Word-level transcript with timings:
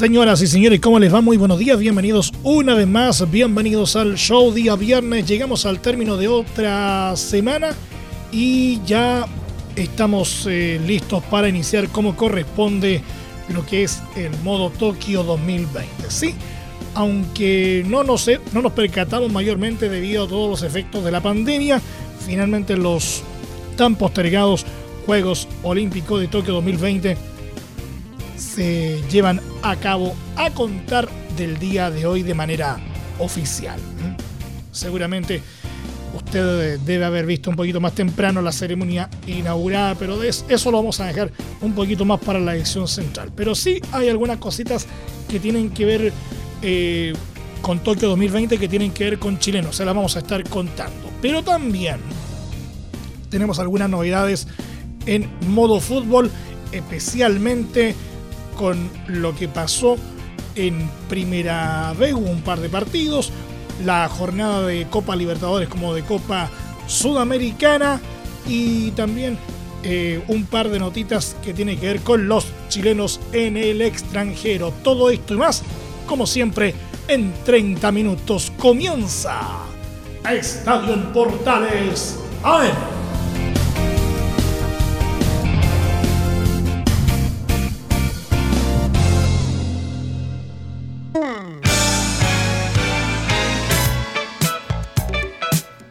Señoras 0.00 0.40
y 0.40 0.46
señores, 0.46 0.80
¿cómo 0.80 0.98
les 0.98 1.12
va? 1.12 1.20
Muy 1.20 1.36
buenos 1.36 1.58
días, 1.58 1.78
bienvenidos 1.78 2.32
una 2.42 2.74
vez 2.74 2.86
más, 2.86 3.30
bienvenidos 3.30 3.96
al 3.96 4.16
show 4.16 4.50
día 4.50 4.74
viernes. 4.74 5.26
Llegamos 5.26 5.66
al 5.66 5.80
término 5.80 6.16
de 6.16 6.26
otra 6.26 7.14
semana 7.16 7.72
y 8.32 8.80
ya 8.86 9.26
estamos 9.76 10.46
eh, 10.48 10.80
listos 10.86 11.22
para 11.24 11.50
iniciar 11.50 11.90
como 11.90 12.16
corresponde 12.16 13.02
lo 13.50 13.66
que 13.66 13.82
es 13.82 14.02
el 14.16 14.30
modo 14.42 14.70
Tokio 14.70 15.22
2020. 15.22 15.84
Sí, 16.08 16.34
aunque 16.94 17.84
no 17.86 18.02
nos, 18.02 18.26
no 18.54 18.62
nos 18.62 18.72
percatamos 18.72 19.30
mayormente 19.30 19.90
debido 19.90 20.24
a 20.24 20.28
todos 20.28 20.48
los 20.48 20.62
efectos 20.62 21.04
de 21.04 21.10
la 21.10 21.20
pandemia, 21.20 21.78
finalmente 22.26 22.74
los 22.74 23.22
tan 23.76 23.96
postergados 23.96 24.64
Juegos 25.04 25.46
Olímpicos 25.62 26.20
de 26.20 26.28
Tokio 26.28 26.54
2020 26.54 27.29
se 28.40 29.02
llevan 29.10 29.40
a 29.62 29.76
cabo 29.76 30.14
a 30.36 30.50
contar 30.50 31.08
del 31.36 31.58
día 31.58 31.90
de 31.90 32.06
hoy 32.06 32.22
de 32.22 32.34
manera 32.34 32.78
oficial. 33.18 33.78
Seguramente 34.72 35.42
usted 36.16 36.80
debe 36.80 37.04
haber 37.04 37.26
visto 37.26 37.50
un 37.50 37.56
poquito 37.56 37.80
más 37.80 37.94
temprano 37.94 38.42
la 38.42 38.52
ceremonia 38.52 39.08
inaugurada, 39.26 39.94
pero 39.94 40.20
eso 40.22 40.70
lo 40.70 40.78
vamos 40.78 40.98
a 41.00 41.06
dejar 41.06 41.30
un 41.60 41.74
poquito 41.74 42.04
más 42.04 42.18
para 42.20 42.40
la 42.40 42.56
edición 42.56 42.88
central. 42.88 43.30
Pero 43.36 43.54
sí 43.54 43.80
hay 43.92 44.08
algunas 44.08 44.38
cositas 44.38 44.86
que 45.28 45.38
tienen 45.38 45.70
que 45.70 45.84
ver 45.84 46.12
eh, 46.62 47.12
con 47.60 47.80
Tokio 47.80 48.08
2020, 48.08 48.58
que 48.58 48.68
tienen 48.68 48.90
que 48.92 49.04
ver 49.04 49.18
con 49.18 49.38
chilenos, 49.38 49.76
se 49.76 49.84
las 49.84 49.94
vamos 49.94 50.16
a 50.16 50.20
estar 50.20 50.42
contando. 50.48 51.10
Pero 51.20 51.42
también 51.42 51.98
tenemos 53.28 53.58
algunas 53.58 53.90
novedades 53.90 54.48
en 55.06 55.28
modo 55.48 55.78
fútbol, 55.78 56.30
especialmente 56.72 57.94
con 58.60 58.90
lo 59.06 59.34
que 59.34 59.48
pasó 59.48 59.96
en 60.54 60.90
Primera 61.08 61.94
B, 61.98 62.12
un 62.12 62.42
par 62.42 62.60
de 62.60 62.68
partidos, 62.68 63.32
la 63.86 64.06
jornada 64.06 64.66
de 64.66 64.86
Copa 64.90 65.16
Libertadores 65.16 65.66
como 65.66 65.94
de 65.94 66.02
Copa 66.02 66.50
Sudamericana 66.86 68.02
y 68.46 68.90
también 68.90 69.38
eh, 69.82 70.22
un 70.28 70.44
par 70.44 70.68
de 70.68 70.78
notitas 70.78 71.36
que 71.42 71.54
tienen 71.54 71.80
que 71.80 71.86
ver 71.86 72.00
con 72.00 72.28
los 72.28 72.48
chilenos 72.68 73.18
en 73.32 73.56
el 73.56 73.80
extranjero. 73.80 74.74
Todo 74.84 75.08
esto 75.08 75.32
y 75.32 75.38
más, 75.38 75.62
como 76.06 76.26
siempre, 76.26 76.74
en 77.08 77.32
30 77.46 77.90
minutos 77.92 78.52
comienza 78.58 79.40
Estadio 80.30 81.10
Portales. 81.14 82.18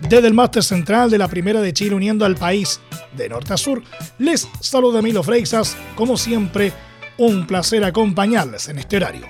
Desde 0.09 0.27
el 0.27 0.33
máster 0.33 0.63
central 0.63 1.11
de 1.11 1.19
la 1.19 1.27
Primera 1.27 1.61
de 1.61 1.71
Chile 1.71 1.93
uniendo 1.93 2.25
al 2.25 2.35
país 2.35 2.79
de 3.15 3.29
norte 3.29 3.53
a 3.53 3.57
sur, 3.57 3.83
les 4.17 4.47
saluda 4.59 5.03
Milo 5.03 5.21
Freixas, 5.21 5.77
como 5.93 6.17
siempre, 6.17 6.73
un 7.19 7.45
placer 7.45 7.83
acompañarles 7.83 8.69
en 8.69 8.79
este 8.79 8.97
horario. 8.97 9.27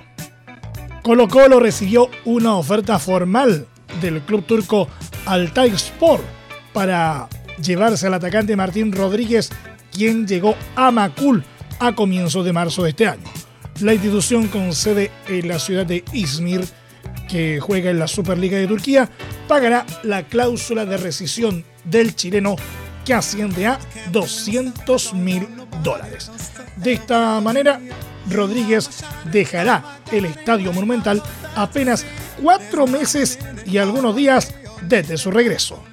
Colo 1.03 1.27
Colo 1.27 1.59
recibió 1.59 2.09
una 2.23 2.55
oferta 2.55 2.97
formal 2.97 3.67
del 3.99 4.21
club 4.21 4.45
turco 4.45 4.87
Altay 5.25 5.71
Sport 5.71 6.23
para 6.71 7.27
llevarse 7.61 8.07
al 8.07 8.13
atacante 8.13 8.55
Martín 8.55 8.93
Rodríguez, 8.93 9.49
quien 9.91 10.25
llegó 10.25 10.55
a 10.77 10.91
Macul 10.91 11.43
a 11.79 11.93
comienzos 11.93 12.45
de 12.45 12.53
marzo 12.53 12.83
de 12.83 12.91
este 12.91 13.05
año. 13.05 13.25
La 13.81 13.93
institución 13.93 14.47
con 14.47 14.71
sede 14.73 15.11
en 15.27 15.45
la 15.49 15.59
ciudad 15.59 15.85
de 15.85 16.05
Izmir 16.13 16.63
que 17.29 17.59
juega 17.59 17.91
en 17.91 17.99
la 17.99 18.07
Superliga 18.07 18.57
de 18.57 18.67
Turquía, 18.67 19.09
pagará 19.49 19.83
la 20.03 20.27
cláusula 20.27 20.85
de 20.85 20.95
rescisión 20.95 21.65
del 21.83 22.15
chileno 22.15 22.55
que 23.03 23.15
asciende 23.15 23.65
a 23.65 23.79
200 24.11 25.15
mil 25.15 25.47
dólares. 25.83 26.31
De 26.75 26.93
esta 26.93 27.41
manera, 27.41 27.81
Rodríguez 28.29 29.03
dejará 29.31 30.01
el 30.11 30.25
Estadio 30.25 30.71
Monumental 30.71 31.23
apenas 31.55 32.05
cuatro 32.39 32.85
meses 32.85 33.39
y 33.65 33.79
algunos 33.79 34.15
días 34.15 34.53
desde 34.83 35.17
su 35.17 35.31
regreso. 35.31 35.83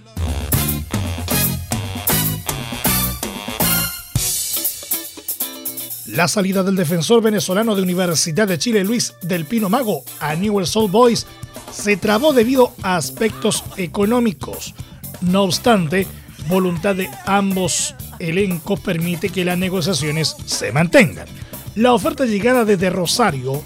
La 6.04 6.28
salida 6.28 6.62
del 6.62 6.76
defensor 6.76 7.22
venezolano 7.22 7.74
de 7.74 7.82
Universidad 7.82 8.46
de 8.46 8.58
Chile, 8.58 8.84
Luis 8.84 9.14
del 9.22 9.46
Pino 9.46 9.70
Mago, 9.70 10.04
a 10.20 10.34
Newell's 10.34 10.76
Old 10.76 10.90
Boys 10.90 11.26
se 11.76 11.96
trabó 11.96 12.32
debido 12.32 12.72
a 12.82 12.96
aspectos 12.96 13.62
económicos. 13.76 14.74
No 15.20 15.42
obstante, 15.42 16.06
voluntad 16.48 16.96
de 16.96 17.08
ambos 17.26 17.94
elencos 18.18 18.80
permite 18.80 19.28
que 19.28 19.44
las 19.44 19.58
negociaciones 19.58 20.36
se 20.46 20.72
mantengan. 20.72 21.28
La 21.74 21.92
oferta 21.92 22.24
llegada 22.24 22.64
desde 22.64 22.90
Rosario 22.90 23.62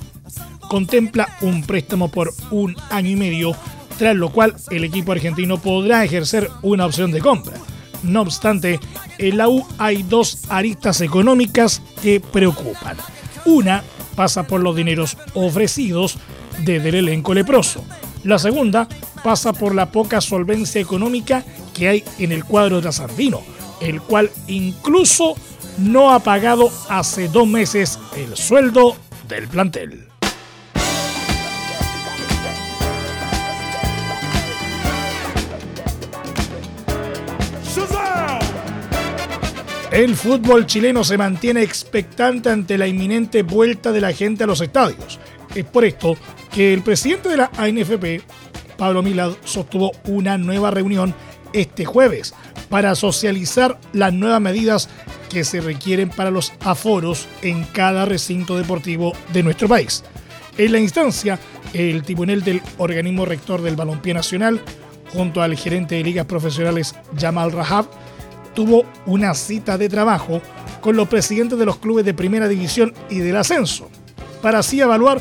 contempla 0.68 1.36
un 1.40 1.62
préstamo 1.62 2.08
por 2.08 2.32
un 2.50 2.76
año 2.90 3.10
y 3.10 3.16
medio, 3.16 3.54
tras 3.96 4.16
lo 4.16 4.30
cual 4.30 4.56
el 4.70 4.84
equipo 4.84 5.12
argentino 5.12 5.58
podrá 5.58 6.04
ejercer 6.04 6.50
una 6.62 6.86
opción 6.86 7.12
de 7.12 7.20
compra. 7.20 7.56
No 8.02 8.22
obstante, 8.22 8.80
en 9.18 9.36
la 9.36 9.48
U 9.48 9.64
hay 9.78 10.02
dos 10.02 10.40
aristas 10.48 11.00
económicas 11.00 11.80
que 12.02 12.18
preocupan. 12.20 12.96
Una 13.44 13.84
pasa 14.16 14.42
por 14.46 14.60
los 14.60 14.74
dineros 14.74 15.16
ofrecidos 15.34 16.18
desde 16.64 16.88
el 16.90 16.94
elenco 16.96 17.34
leproso. 17.34 17.84
La 18.24 18.38
segunda 18.38 18.88
pasa 19.22 19.52
por 19.52 19.74
la 19.74 19.90
poca 19.90 20.20
solvencia 20.20 20.80
económica 20.80 21.44
que 21.74 21.88
hay 21.88 22.04
en 22.18 22.32
el 22.32 22.44
cuadro 22.44 22.80
trasandino, 22.80 23.42
el 23.80 24.00
cual 24.00 24.30
incluso 24.46 25.34
no 25.78 26.12
ha 26.12 26.20
pagado 26.20 26.70
hace 26.88 27.28
dos 27.28 27.46
meses 27.46 27.98
el 28.16 28.36
sueldo 28.36 28.96
del 29.28 29.48
plantel. 29.48 30.10
El 39.90 40.14
fútbol 40.14 40.66
chileno 40.66 41.02
se 41.02 41.18
mantiene 41.18 41.62
expectante 41.62 42.48
ante 42.48 42.78
la 42.78 42.86
inminente 42.86 43.42
vuelta 43.42 43.90
de 43.90 44.00
la 44.00 44.12
gente 44.12 44.44
a 44.44 44.46
los 44.46 44.60
estadios. 44.60 45.18
Es 45.52 45.64
por 45.64 45.84
esto 45.84 46.16
que 46.52 46.74
el 46.74 46.82
presidente 46.82 47.28
de 47.28 47.36
la 47.36 47.50
ANFP, 47.56 48.22
Pablo 48.76 49.02
Milad, 49.02 49.32
sostuvo 49.44 49.92
una 50.06 50.38
nueva 50.38 50.70
reunión 50.70 51.14
este 51.52 51.84
jueves 51.84 52.34
para 52.68 52.94
socializar 52.94 53.78
las 53.92 54.12
nuevas 54.12 54.40
medidas 54.40 54.88
que 55.28 55.44
se 55.44 55.60
requieren 55.60 56.10
para 56.10 56.30
los 56.30 56.52
aforos 56.60 57.28
en 57.42 57.64
cada 57.64 58.04
recinto 58.04 58.56
deportivo 58.56 59.12
de 59.32 59.42
nuestro 59.42 59.68
país. 59.68 60.04
En 60.58 60.72
la 60.72 60.78
instancia, 60.78 61.38
el 61.72 62.02
tribunal 62.02 62.42
del 62.42 62.62
organismo 62.78 63.24
rector 63.24 63.62
del 63.62 63.76
Balompié 63.76 64.14
Nacional, 64.14 64.60
junto 65.12 65.42
al 65.42 65.56
gerente 65.56 65.96
de 65.96 66.04
ligas 66.04 66.26
profesionales 66.26 66.94
Jamal 67.18 67.52
Rahab, 67.52 67.86
tuvo 68.54 68.84
una 69.06 69.34
cita 69.34 69.78
de 69.78 69.88
trabajo 69.88 70.40
con 70.80 70.96
los 70.96 71.08
presidentes 71.08 71.58
de 71.58 71.66
los 71.66 71.78
clubes 71.78 72.04
de 72.04 72.14
primera 72.14 72.48
división 72.48 72.92
y 73.08 73.18
del 73.18 73.36
ascenso, 73.36 73.88
para 74.42 74.60
así 74.60 74.80
evaluar 74.80 75.20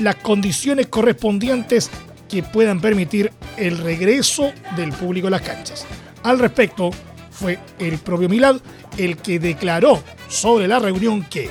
las 0.00 0.16
condiciones 0.16 0.86
correspondientes 0.88 1.90
que 2.28 2.42
puedan 2.42 2.80
permitir 2.80 3.32
el 3.56 3.78
regreso 3.78 4.52
del 4.76 4.92
público 4.92 5.28
a 5.28 5.30
las 5.30 5.42
canchas. 5.42 5.86
Al 6.22 6.38
respecto, 6.38 6.90
fue 7.30 7.58
el 7.78 7.98
propio 7.98 8.28
Milad 8.28 8.56
el 8.96 9.16
que 9.16 9.38
declaró 9.38 10.02
sobre 10.28 10.66
la 10.66 10.78
reunión 10.78 11.24
que 11.24 11.50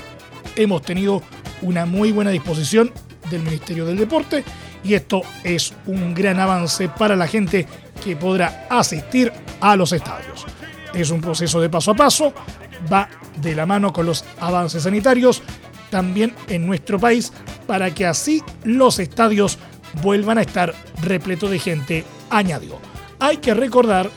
hemos 0.55 0.81
tenido 0.81 1.23
una 1.61 1.85
muy 1.85 2.11
buena 2.11 2.31
disposición 2.31 2.91
del 3.29 3.43
Ministerio 3.43 3.85
del 3.85 3.97
Deporte 3.97 4.43
y 4.83 4.93
esto 4.93 5.21
es 5.43 5.73
un 5.85 6.13
gran 6.13 6.39
avance 6.39 6.89
para 6.89 7.15
la 7.15 7.27
gente 7.27 7.65
que 8.03 8.15
podrá 8.15 8.67
asistir 8.69 9.31
a 9.59 9.75
los 9.75 9.91
estadios. 9.91 10.45
Es 10.93 11.09
un 11.09 11.21
proceso 11.21 11.59
de 11.59 11.69
paso 11.69 11.91
a 11.91 11.95
paso, 11.95 12.33
va 12.91 13.09
de 13.37 13.55
la 13.55 13.65
mano 13.65 13.91
con 13.91 14.05
los 14.05 14.23
avances 14.39 14.83
sanitarios 14.83 15.41
también 15.89 16.33
en 16.47 16.65
nuestro 16.65 16.99
país 16.99 17.31
para 17.65 17.93
que 17.93 18.05
así 18.05 18.43
los 18.63 18.99
estadios 18.99 19.57
vuelvan 20.01 20.37
a 20.37 20.41
estar 20.41 20.73
repletos 21.01 21.49
de 21.49 21.59
gente, 21.59 22.05
añadió. 22.29 22.79
Hay 23.19 23.37
que 23.37 23.53
recordar 23.53 24.09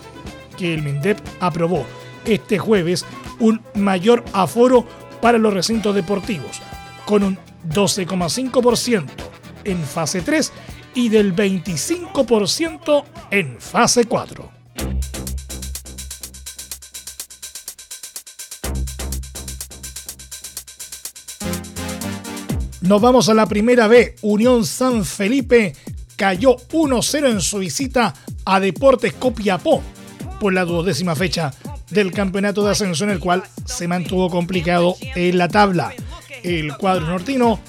que 0.57 0.75
el 0.75 0.83
MINDEP 0.83 1.19
aprobó 1.41 1.87
este 2.25 2.59
jueves 2.59 3.05
un 3.39 3.61
mayor 3.75 4.25
aforo 4.33 4.87
para 5.21 5.39
los 5.39 5.55
recintos 5.55 5.95
deportivos, 5.95 6.61
con 7.07 7.23
un 7.23 7.39
12,5% 7.69 9.07
en 9.65 9.83
fase 9.83 10.23
3 10.23 10.53
y 10.95 11.09
del 11.09 11.35
25% 11.35 13.05
en 13.31 13.61
fase 13.61 14.05
4. 14.05 14.60
Nos 22.91 23.01
vamos 23.01 23.29
a 23.29 23.35
la 23.35 23.47
primera 23.47 23.87
B. 23.87 24.17
Unión 24.23 24.67
San 24.67 25.05
Felipe 25.05 25.77
cayó 26.17 26.57
1-0 26.57 27.31
en 27.31 27.41
su 27.41 27.61
visita 27.61 28.13
a 28.45 28.59
Deportes 28.59 29.13
Copiapó 29.13 29.81
por 30.41 30.53
la 30.53 30.65
duodécima 30.65 31.15
fecha 31.15 31.55
del 31.89 32.11
campeonato 32.11 32.65
de 32.65 32.73
ascenso 32.73 33.05
en 33.05 33.11
el 33.11 33.21
cual 33.21 33.45
se 33.65 33.87
mantuvo 33.87 34.29
complicado 34.29 34.97
en 35.15 35.39
la 35.39 35.47
tabla. 35.47 35.95
El 36.43 36.77
cuadro 36.77 37.07
nortino 37.07 37.61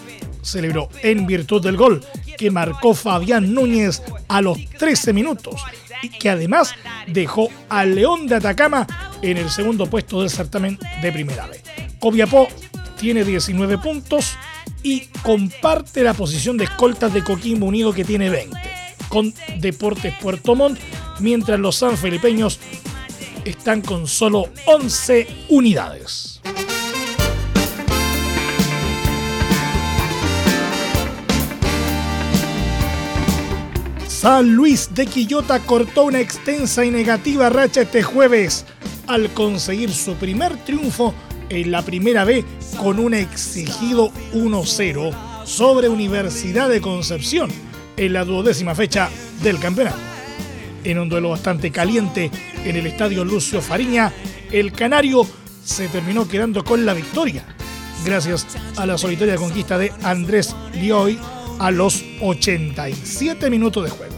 celebró 0.42 0.90
en 1.04 1.28
virtud 1.28 1.62
del 1.62 1.78
gol 1.78 2.04
que 2.36 2.50
marcó 2.50 2.96
Fabián 2.96 3.54
Núñez 3.54 4.02
a 4.28 4.42
los 4.42 4.58
13 4.80 5.14
minutos 5.14 5.62
y 6.02 6.10
que 6.10 6.32
además 6.32 6.74
dejó 7.06 7.48
al 7.70 7.94
León 7.94 8.26
de 8.26 8.38
Atacama 8.38 8.88
en 9.22 9.38
el 9.38 9.52
segundo 9.52 9.86
puesto 9.86 10.22
del 10.22 10.32
certamen 10.32 10.80
de 11.00 11.12
primera 11.12 11.46
vez. 11.46 11.62
Copiapó 12.00 12.48
tiene 13.00 13.24
19 13.24 13.78
puntos 13.78 14.36
y 14.84 15.08
comparte 15.24 16.04
la 16.04 16.14
posición 16.14 16.58
de 16.58 16.66
escoltas 16.66 17.14
de 17.14 17.24
Coquimbo 17.24 17.66
Unido 17.66 17.94
que 17.94 18.04
tiene 18.04 18.30
20 18.30 18.58
con 19.12 19.34
Deportes 19.60 20.14
Puerto 20.22 20.56
Montt, 20.56 20.80
mientras 21.20 21.60
los 21.60 21.76
sanfelipeños 21.76 22.60
están 23.44 23.82
con 23.82 24.08
solo 24.08 24.46
11 24.66 25.28
unidades. 25.50 26.42
San 34.08 34.54
Luis 34.54 34.94
de 34.94 35.08
Quillota 35.08 35.60
cortó 35.60 36.04
una 36.04 36.20
extensa 36.20 36.86
y 36.86 36.92
negativa 36.92 37.50
racha 37.50 37.82
este 37.82 38.04
jueves 38.04 38.66
al 39.08 39.30
conseguir 39.34 39.92
su 39.92 40.14
primer 40.14 40.56
triunfo 40.58 41.14
en 41.50 41.72
la 41.72 41.82
primera 41.82 42.24
B 42.24 42.46
con 42.80 43.00
un 43.00 43.14
exigido 43.14 44.12
1-0 44.34 45.46
sobre 45.46 45.90
Universidad 45.90 46.70
de 46.70 46.82
Concepción 46.82 47.50
en 47.98 48.14
la 48.14 48.26
duodécima 48.26 48.76
fecha 48.76 49.10
del 49.42 49.60
campeonato. 49.60 49.98
En 50.84 51.00
un 51.00 51.10
duelo 51.10 51.30
bastante 51.30 51.72
caliente 51.72 52.32
en 52.64 52.76
el 52.76 52.88
estadio 52.88 53.24
Lucio 53.24 53.62
Fariña, 53.62 54.12
el 54.52 54.72
canario 54.72 55.28
se 55.64 55.88
terminó 55.88 56.28
quedando 56.28 56.64
con 56.64 56.86
la 56.86 56.94
victoria, 56.94 57.46
gracias 58.04 58.48
a 58.78 58.86
la 58.86 58.98
solitaria 58.98 59.36
conquista 59.36 59.78
de 59.78 59.92
Andrés 60.04 60.56
Lioy 60.74 61.20
a 61.60 61.70
los 61.70 62.04
87 62.22 63.50
minutos 63.50 63.84
de 63.84 63.90
juego. 63.92 64.16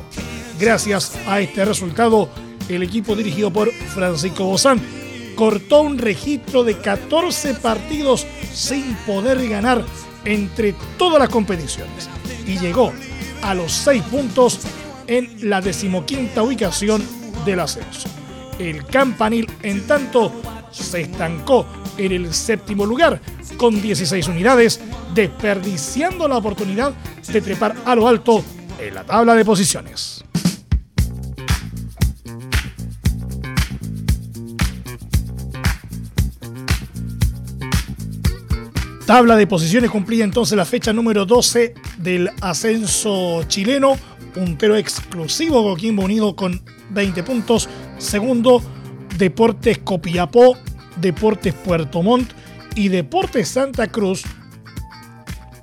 Gracias 0.60 1.14
a 1.28 1.42
este 1.42 1.66
resultado, 1.66 2.30
el 2.70 2.84
equipo 2.84 3.16
dirigido 3.16 3.52
por 3.52 3.72
Francisco 3.72 4.46
Bozán 4.46 5.03
cortó 5.36 5.82
un 5.82 5.98
registro 5.98 6.64
de 6.64 6.78
14 6.78 7.56
partidos 7.56 8.26
sin 8.54 8.94
poder 9.06 9.48
ganar 9.48 9.84
entre 10.26 10.74
todas 10.98 11.20
las 11.20 11.30
competiciones 11.30 12.10
y 12.46 12.58
llegó 12.58 12.94
a 13.42 13.54
los 13.54 13.72
6 13.72 14.04
puntos 14.04 14.60
en 15.08 15.50
la 15.50 15.62
decimoquinta 15.62 16.44
ubicación 16.44 17.04
del 17.46 17.60
ascenso. 17.60 18.10
El 18.60 18.86
campanil, 18.86 19.50
en 19.62 19.86
tanto, 19.86 20.32
se 20.72 21.02
estancó 21.02 21.66
en 21.98 22.12
el 22.12 22.34
séptimo 22.34 22.86
lugar 22.86 23.20
con 23.58 23.82
16 23.82 24.28
unidades, 24.28 24.80
desperdiciando 25.14 26.28
la 26.28 26.38
oportunidad 26.38 26.94
de 27.28 27.42
trepar 27.42 27.76
a 27.86 27.96
lo 27.96 28.08
alto 28.08 28.44
en 28.80 28.96
la 28.96 29.04
tabla 29.04 29.36
de 29.36 29.46
posiciones. 29.46 30.24
Tabla 39.06 39.36
de 39.36 39.48
posiciones 39.48 39.92
cumplía 39.92 40.24
entonces 40.24 40.58
la 40.58 40.64
fecha 40.64 40.94
número 40.94 41.26
12 41.26 41.74
del 41.98 42.30
ascenso 42.40 43.44
chileno. 43.50 43.98
Puntero 44.34 44.78
exclusivo 44.78 45.62
Coquimbo 45.62 46.04
Unido 46.04 46.38
con 46.38 46.62
20 46.92 47.22
puntos. 47.24 47.68
Segundo, 47.98 48.64
Deportes 49.18 49.80
Copiapó, 49.80 50.58
Deportes 51.02 51.54
Puerto 51.54 52.02
Montt 52.02 52.32
y 52.76 52.88
Deportes 52.88 53.50
Santa 53.50 53.88
Cruz. 53.88 54.24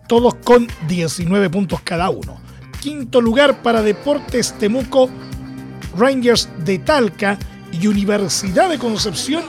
Todos 0.06 0.34
con 0.34 0.68
19 0.86 1.48
puntos 1.48 1.80
cada 1.80 2.10
uno. 2.10 2.38
Quinto 2.82 3.22
lugar 3.22 3.62
para 3.62 3.80
Deportes 3.80 4.52
Temuco, 4.58 5.08
Rangers 5.96 6.50
de 6.62 6.78
Talca 6.78 7.38
y 7.72 7.86
Universidad 7.86 8.68
de 8.68 8.78
Concepción. 8.78 9.44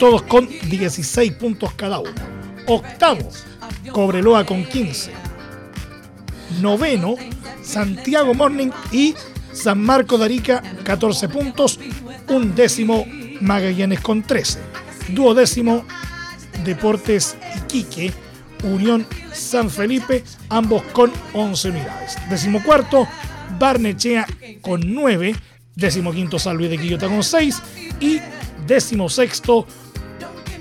Todos 0.00 0.22
con 0.22 0.48
16 0.48 1.32
puntos 1.34 1.72
cada 1.74 2.00
uno 2.00 2.37
Octavo, 2.68 3.28
Cobreloa 3.92 4.44
con 4.44 4.64
15. 4.64 5.10
Noveno, 6.60 7.16
Santiago 7.62 8.34
Morning 8.34 8.70
y 8.92 9.14
San 9.52 9.80
Marco 9.80 10.18
de 10.18 10.26
Arica 10.26 10.62
14 10.84 11.28
puntos. 11.28 11.80
Un 12.28 12.54
décimo, 12.54 13.04
Magallanes 13.40 14.00
con 14.00 14.22
13. 14.22 14.60
Duodécimo, 15.08 15.84
Deportes 16.64 17.36
Iquique, 17.56 18.12
Unión 18.62 19.06
San 19.32 19.70
Felipe, 19.70 20.24
ambos 20.48 20.82
con 20.92 21.10
11 21.32 21.70
unidades. 21.70 22.16
Décimo 22.28 22.62
cuarto, 22.62 23.08
Barnechea 23.58 24.26
con 24.60 24.82
9. 24.84 25.34
Décimo 25.74 26.12
quinto, 26.12 26.38
San 26.38 26.56
Luis 26.56 26.70
de 26.70 26.78
Quillota 26.78 27.08
con 27.08 27.22
6. 27.22 27.62
Y 28.00 28.20
décimo 28.66 29.08
sexto, 29.08 29.66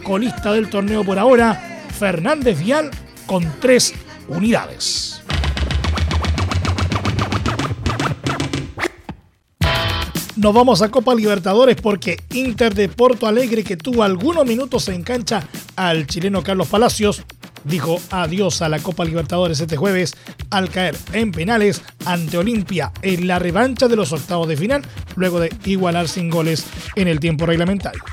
colista 0.03 0.53
del 0.53 0.69
torneo 0.69 1.03
por 1.03 1.19
ahora, 1.19 1.76
Fernández 1.97 2.59
Vial 2.59 2.91
con 3.25 3.43
tres 3.59 3.93
unidades. 4.27 5.21
Nos 10.35 10.53
vamos 10.53 10.83
a 10.83 10.89
Copa 10.89 11.15
Libertadores 11.15 11.77
porque 11.81 12.17
Inter 12.31 12.75
de 12.75 12.89
Porto 12.89 13.25
Alegre, 13.25 13.63
que 13.63 13.75
tuvo 13.75 14.03
algunos 14.03 14.45
minutos 14.45 14.87
en 14.89 15.01
cancha 15.01 15.47
al 15.75 16.05
chileno 16.05 16.43
Carlos 16.43 16.67
Palacios, 16.67 17.23
dijo 17.63 17.99
adiós 18.11 18.61
a 18.61 18.69
la 18.69 18.77
Copa 18.77 19.03
Libertadores 19.03 19.59
este 19.59 19.77
jueves 19.77 20.15
al 20.51 20.69
caer 20.69 20.95
en 21.13 21.31
penales 21.31 21.81
ante 22.05 22.37
Olimpia 22.37 22.91
en 23.01 23.27
la 23.27 23.39
revancha 23.39 23.87
de 23.87 23.95
los 23.95 24.13
octavos 24.13 24.47
de 24.47 24.57
final, 24.57 24.83
luego 25.15 25.39
de 25.39 25.51
igualar 25.65 26.07
sin 26.07 26.29
goles 26.29 26.65
en 26.95 27.07
el 27.07 27.19
tiempo 27.19 27.47
reglamentario. 27.47 28.03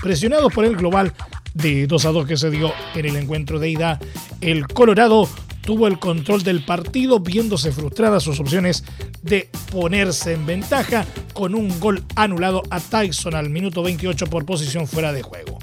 Presionados 0.00 0.52
por 0.52 0.64
el 0.64 0.76
global 0.76 1.12
de 1.54 1.86
2 1.86 2.04
a 2.04 2.10
2 2.10 2.26
que 2.26 2.36
se 2.36 2.50
dio 2.50 2.72
en 2.94 3.06
el 3.06 3.16
encuentro 3.16 3.58
de 3.58 3.70
ida, 3.70 3.98
el 4.40 4.66
Colorado 4.68 5.28
tuvo 5.62 5.86
el 5.86 5.98
control 5.98 6.42
del 6.42 6.64
partido, 6.64 7.20
viéndose 7.20 7.72
frustradas 7.72 8.22
sus 8.22 8.38
opciones 8.38 8.84
de 9.22 9.48
ponerse 9.72 10.34
en 10.34 10.44
ventaja 10.44 11.06
con 11.32 11.54
un 11.54 11.80
gol 11.80 12.04
anulado 12.16 12.62
a 12.70 12.80
Tyson 12.80 13.34
al 13.34 13.48
minuto 13.48 13.82
28 13.82 14.26
por 14.26 14.44
posición 14.44 14.86
fuera 14.86 15.12
de 15.12 15.22
juego. 15.22 15.58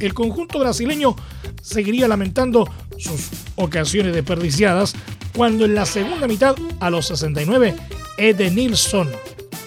El 0.00 0.14
conjunto 0.14 0.58
brasileño 0.58 1.16
seguiría 1.62 2.08
lamentando 2.08 2.68
sus 2.98 3.30
ocasiones 3.54 4.14
desperdiciadas 4.14 4.94
cuando 5.34 5.64
en 5.64 5.74
la 5.74 5.86
segunda 5.86 6.26
mitad, 6.26 6.56
a 6.80 6.90
los 6.90 7.06
69, 7.06 7.74
Nilsson 8.52 9.10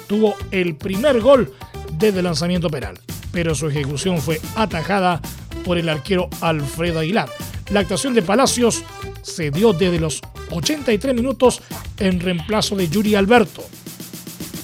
tuvo 0.07 0.35
el 0.51 0.75
primer 0.75 1.21
gol 1.21 1.53
desde 1.93 2.19
el 2.19 2.25
lanzamiento 2.25 2.69
penal, 2.69 2.99
pero 3.31 3.55
su 3.55 3.67
ejecución 3.67 4.19
fue 4.19 4.41
atajada 4.55 5.21
por 5.63 5.77
el 5.77 5.89
arquero 5.89 6.29
Alfredo 6.41 6.99
Aguilar. 6.99 7.29
La 7.71 7.81
actuación 7.81 8.13
de 8.13 8.21
Palacios 8.21 8.83
se 9.21 9.51
dio 9.51 9.73
desde 9.73 9.99
los 9.99 10.21
83 10.51 11.13
minutos 11.13 11.61
en 11.97 12.19
reemplazo 12.19 12.75
de 12.75 12.89
Yuri 12.89 13.15
Alberto, 13.15 13.63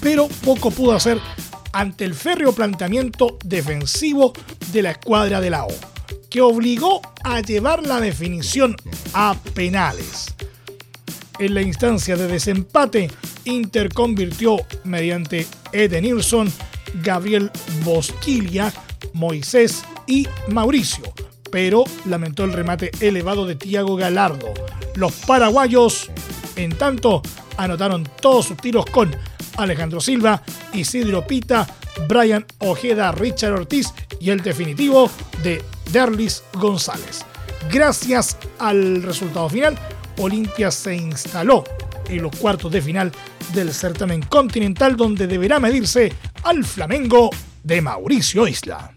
pero 0.01 0.27
poco 0.43 0.71
pudo 0.71 0.93
hacer 0.93 1.19
ante 1.73 2.05
el 2.05 2.15
férreo 2.15 2.53
planteamiento 2.53 3.37
defensivo 3.43 4.33
de 4.71 4.81
la 4.81 4.91
escuadra 4.91 5.41
de 5.41 5.49
la 5.49 5.65
O, 5.65 5.73
que 6.29 6.41
obligó 6.41 7.01
a 7.23 7.41
llevar 7.41 7.85
la 7.85 7.99
definición 7.99 8.75
a 9.13 9.35
penales. 9.53 10.33
En 11.37 11.53
la 11.53 11.61
instancia 11.61 12.15
de 12.15 12.27
desempate, 12.27 13.11
Inter 13.43 13.93
convirtió 13.93 14.57
mediante 14.85 15.45
Edenilson, 15.73 16.51
Gabriel 17.03 17.51
Bosquilla, 17.83 18.73
Moisés 19.13 19.83
y 20.07 20.27
Mauricio, 20.49 21.03
pero 21.51 21.83
lamentó 22.05 22.43
el 22.43 22.53
remate 22.53 22.91
elevado 22.99 23.45
de 23.45 23.55
Tiago 23.55 23.95
Galardo. 23.95 24.53
Los 24.95 25.13
paraguayos, 25.13 26.09
en 26.55 26.77
tanto, 26.77 27.21
anotaron 27.57 28.07
todos 28.21 28.47
sus 28.47 28.57
tiros 28.57 28.85
con 28.85 29.15
Alejandro 29.57 30.01
Silva, 30.01 30.41
Isidro 30.73 31.25
Pita, 31.25 31.67
Brian 32.07 32.45
Ojeda, 32.59 33.11
Richard 33.11 33.53
Ortiz 33.53 33.93
y 34.19 34.29
el 34.29 34.41
definitivo 34.41 35.09
de 35.43 35.63
Derlis 35.91 36.43
González. 36.53 37.25
Gracias 37.71 38.37
al 38.59 39.01
resultado 39.03 39.49
final, 39.49 39.77
Olimpia 40.17 40.71
se 40.71 40.95
instaló 40.95 41.63
en 42.09 42.21
los 42.21 42.35
cuartos 42.35 42.71
de 42.71 42.81
final 42.81 43.11
del 43.53 43.73
certamen 43.73 44.21
continental 44.21 44.95
donde 44.95 45.27
deberá 45.27 45.59
medirse 45.59 46.13
al 46.43 46.63
Flamengo 46.63 47.29
de 47.63 47.81
Mauricio 47.81 48.47
Isla. 48.47 48.94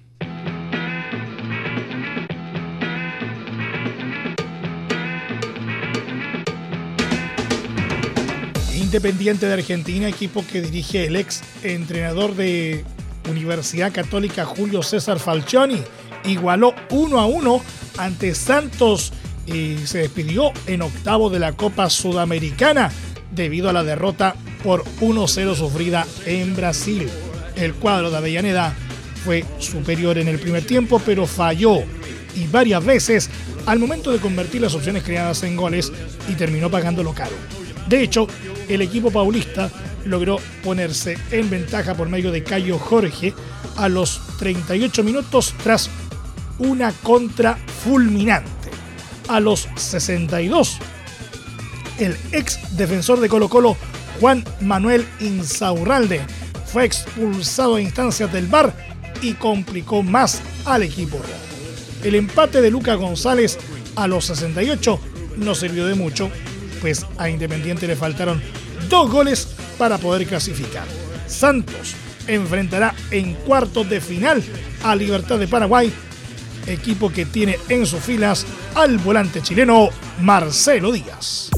Independiente 8.89 9.45
de 9.45 9.53
Argentina, 9.53 10.09
equipo 10.09 10.43
que 10.51 10.63
dirige 10.63 11.05
el 11.05 11.17
ex 11.17 11.43
entrenador 11.63 12.35
de 12.35 12.87
Universidad 13.29 13.93
Católica 13.93 14.47
Julio 14.47 14.83
César 14.83 15.19
Falcioni, 15.19 15.83
igualó 16.25 16.75
1 16.89 17.21
a 17.21 17.27
1 17.27 17.63
ante 17.99 18.35
Santos 18.35 19.13
y 19.45 19.77
se 19.85 19.99
despidió 19.99 20.53
en 20.67 20.81
octavo 20.81 21.29
de 21.29 21.39
la 21.39 21.53
Copa 21.53 21.91
Sudamericana 21.91 22.91
debido 23.31 23.69
a 23.69 23.75
la 23.75 23.85
derrota 23.85 24.35
por 24.65 24.85
1-0 25.03 25.55
sufrida 25.55 26.07
en 26.25 26.57
Brasil. 26.57 27.11
El 27.57 27.75
cuadro 27.75 28.11
de 28.11 28.17
Avellaneda 28.17 28.75
fue 29.23 29.45
superior 29.59 30.17
en 30.17 30.29
el 30.29 30.39
primer 30.39 30.65
tiempo, 30.65 30.99
pero 31.05 31.27
falló 31.27 31.81
y 32.35 32.47
varias 32.47 32.83
veces 32.83 33.29
al 33.67 33.81
momento 33.81 34.11
de 34.11 34.19
convertir 34.19 34.63
las 34.63 34.75
opciones 34.75 35.03
creadas 35.03 35.43
en 35.43 35.57
goles 35.57 35.93
y 36.27 36.37
terminó 36.37 36.71
pagándolo 36.71 37.13
caro. 37.13 37.37
De 37.87 38.03
hecho, 38.03 38.27
el 38.69 38.83
equipo 38.83 39.11
paulista 39.11 39.71
logró 40.05 40.39
ponerse 40.63 41.19
en 41.31 41.51
ventaja 41.51 41.95
por 41.95 42.09
medio 42.09 42.31
de 42.33 42.43
Cayo 42.43 42.79
Jorge 42.79 43.35
a 43.77 43.89
los 43.89 44.21
38 44.39 45.05
minutos 45.05 45.55
tras 45.63 45.91
una 46.59 46.93
contra 46.93 47.57
fulminante. 47.85 48.71
A 49.29 49.41
los 49.41 49.69
62, 49.77 50.79
el 51.99 52.17
ex 52.33 52.77
defensor 52.77 53.21
de 53.21 53.29
Colo 53.29 53.49
Colo, 53.49 53.77
Juan 54.21 54.45
Manuel 54.61 55.07
Insaurralde, 55.21 56.21
fue 56.67 56.85
expulsado 56.85 57.77
a 57.77 57.81
instancias 57.81 58.33
del 58.33 58.47
VAR 58.47 58.75
y 59.23 59.35
complicó 59.35 60.03
más 60.03 60.41
al 60.65 60.83
equipo 60.83 61.21
El 62.05 62.15
empate 62.15 62.61
de 62.61 62.71
Luca 62.71 62.95
González 62.95 63.59
a 63.97 64.07
los 64.07 64.27
68 64.27 65.01
no 65.39 65.55
sirvió 65.55 65.87
de 65.87 65.95
mucho, 65.95 66.31
pues 66.81 67.07
a 67.17 67.29
Independiente 67.29 67.87
le 67.87 67.97
faltaron 67.97 68.41
dos 68.89 69.11
goles 69.11 69.49
para 69.77 69.99
poder 69.99 70.27
clasificar. 70.27 70.87
Santos 71.27 71.95
enfrentará 72.27 72.95
en 73.11 73.35
cuartos 73.35 73.89
de 73.89 74.01
final 74.01 74.43
a 74.85 74.95
Libertad 74.95 75.39
de 75.39 75.49
Paraguay, 75.49 75.93
equipo 76.67 77.11
que 77.11 77.27
tiene 77.27 77.59
en 77.69 77.87
sus 77.87 78.01
filas 78.01 78.47
al 78.75 78.99
volante 78.99 79.43
chileno 79.43 79.89
Marcelo 80.21 80.93
Díaz. 80.93 81.51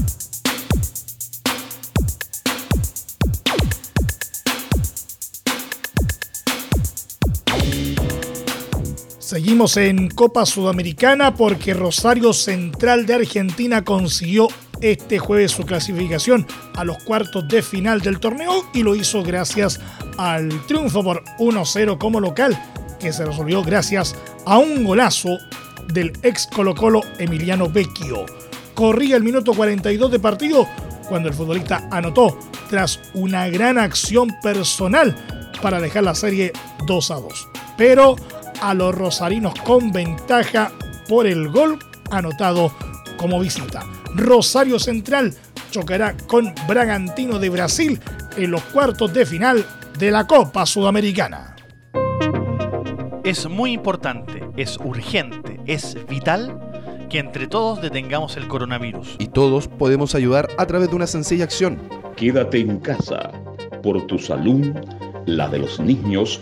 Seguimos 9.41 9.75
en 9.77 10.07
Copa 10.07 10.45
Sudamericana 10.45 11.33
porque 11.33 11.73
Rosario 11.73 12.31
Central 12.31 13.07
de 13.07 13.15
Argentina 13.15 13.83
consiguió 13.83 14.47
este 14.81 15.17
jueves 15.17 15.49
su 15.49 15.63
clasificación 15.63 16.45
a 16.75 16.83
los 16.83 17.03
cuartos 17.05 17.47
de 17.47 17.63
final 17.63 18.01
del 18.01 18.19
torneo 18.19 18.69
y 18.71 18.83
lo 18.83 18.95
hizo 18.95 19.23
gracias 19.23 19.79
al 20.19 20.63
triunfo 20.67 21.03
por 21.03 21.23
1-0 21.39 21.97
como 21.97 22.19
local 22.19 22.55
que 22.99 23.11
se 23.11 23.25
resolvió 23.25 23.63
gracias 23.63 24.15
a 24.45 24.59
un 24.59 24.83
golazo 24.83 25.39
del 25.91 26.13
ex 26.21 26.45
Colo 26.45 26.75
Colo 26.75 27.01
Emiliano 27.17 27.67
Vecchio. 27.67 28.27
Corría 28.75 29.15
el 29.15 29.23
minuto 29.23 29.55
42 29.55 30.11
de 30.11 30.19
partido 30.19 30.67
cuando 31.09 31.29
el 31.29 31.33
futbolista 31.33 31.87
anotó 31.89 32.37
tras 32.69 32.99
una 33.15 33.49
gran 33.49 33.79
acción 33.79 34.29
personal 34.43 35.15
para 35.63 35.81
dejar 35.81 36.03
la 36.03 36.13
serie 36.13 36.53
2 36.85 37.09
a 37.09 37.15
2. 37.15 37.47
Pero 37.75 38.15
a 38.61 38.73
los 38.73 38.95
rosarinos 38.95 39.53
con 39.65 39.91
ventaja 39.91 40.71
por 41.09 41.27
el 41.27 41.49
gol 41.49 41.79
anotado 42.11 42.71
como 43.17 43.39
visita. 43.39 43.85
Rosario 44.15 44.79
Central 44.79 45.33
chocará 45.71 46.15
con 46.27 46.53
Bragantino 46.67 47.39
de 47.39 47.49
Brasil 47.49 47.99
en 48.37 48.51
los 48.51 48.61
cuartos 48.63 49.13
de 49.13 49.25
final 49.25 49.65
de 49.97 50.11
la 50.11 50.27
Copa 50.27 50.65
Sudamericana. 50.65 51.55
Es 53.23 53.47
muy 53.47 53.71
importante, 53.71 54.43
es 54.57 54.77
urgente, 54.77 55.59
es 55.65 55.97
vital 56.07 56.59
que 57.09 57.19
entre 57.19 57.47
todos 57.47 57.81
detengamos 57.81 58.37
el 58.37 58.47
coronavirus. 58.47 59.15
Y 59.19 59.27
todos 59.27 59.67
podemos 59.67 60.15
ayudar 60.15 60.49
a 60.57 60.65
través 60.65 60.89
de 60.89 60.95
una 60.95 61.07
sencilla 61.07 61.43
acción. 61.43 61.79
Quédate 62.15 62.59
en 62.59 62.79
casa 62.79 63.31
por 63.83 64.07
tu 64.07 64.17
salud, 64.17 64.73
la 65.25 65.47
de 65.49 65.59
los 65.59 65.79
niños 65.79 66.41